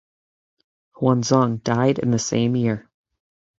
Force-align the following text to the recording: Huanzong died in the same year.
Huanzong 0.95 1.61
died 1.63 1.99
in 1.99 2.09
the 2.09 2.17
same 2.17 2.55
year. 2.55 2.89